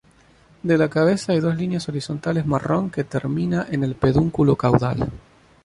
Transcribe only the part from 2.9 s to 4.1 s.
termina en el